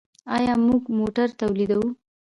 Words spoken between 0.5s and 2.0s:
موږ موټر تولیدوو؟